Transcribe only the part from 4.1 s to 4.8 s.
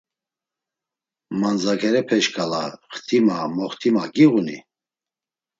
giğuni?